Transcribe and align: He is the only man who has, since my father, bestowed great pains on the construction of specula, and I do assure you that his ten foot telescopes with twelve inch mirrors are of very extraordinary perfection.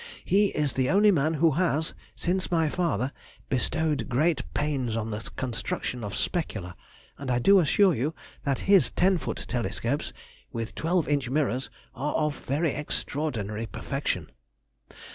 He 0.25 0.47
is 0.47 0.73
the 0.73 0.89
only 0.89 1.11
man 1.11 1.35
who 1.35 1.51
has, 1.51 1.93
since 2.15 2.49
my 2.49 2.69
father, 2.69 3.13
bestowed 3.49 4.09
great 4.09 4.51
pains 4.55 4.95
on 4.95 5.11
the 5.11 5.29
construction 5.35 6.03
of 6.03 6.15
specula, 6.15 6.75
and 7.19 7.29
I 7.29 7.37
do 7.37 7.59
assure 7.59 7.93
you 7.93 8.15
that 8.43 8.61
his 8.61 8.89
ten 8.89 9.19
foot 9.19 9.45
telescopes 9.47 10.11
with 10.51 10.73
twelve 10.73 11.07
inch 11.07 11.29
mirrors 11.29 11.69
are 11.93 12.15
of 12.15 12.35
very 12.39 12.71
extraordinary 12.71 13.67
perfection. 13.67 14.31